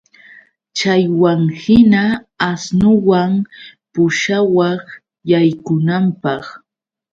[0.77, 2.03] Chaywanhina
[2.49, 3.33] asnuwan
[3.93, 4.81] pushawaq
[5.31, 6.43] yaykunanpaq